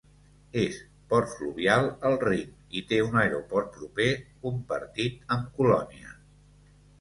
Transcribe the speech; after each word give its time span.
És 0.59 0.77
port 1.11 1.33
fluvial 1.33 1.89
al 2.09 2.17
Rin 2.23 2.55
i 2.79 2.83
té 2.93 2.99
un 3.09 3.19
aeroport 3.25 3.69
proper 3.77 4.09
compartit 4.47 5.31
amb 5.37 5.55
Colònia. 5.61 6.19